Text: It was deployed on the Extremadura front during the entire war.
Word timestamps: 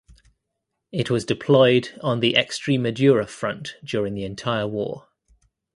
It 0.91 1.11
was 1.11 1.25
deployed 1.25 1.89
on 2.01 2.21
the 2.21 2.33
Extremadura 2.33 3.29
front 3.29 3.75
during 3.85 4.15
the 4.15 4.23
entire 4.25 4.65
war. 4.67 5.09